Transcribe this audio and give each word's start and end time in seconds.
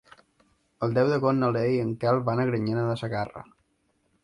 El 0.87 0.95
deu 0.97 1.11
d'agost 1.11 1.39
na 1.41 1.51
Lea 1.59 1.75
i 1.75 1.77
en 1.83 1.93
Quel 2.05 2.23
van 2.31 2.43
a 2.45 2.49
Granyena 2.51 2.89
de 2.91 2.99
Segarra. 3.05 3.47